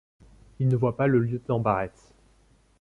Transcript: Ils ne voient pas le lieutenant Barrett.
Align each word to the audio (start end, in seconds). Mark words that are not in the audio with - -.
Ils 0.57 0.67
ne 0.67 0.75
voient 0.75 0.97
pas 0.97 1.05
le 1.05 1.19
lieutenant 1.19 1.59
Barrett. 1.59 1.93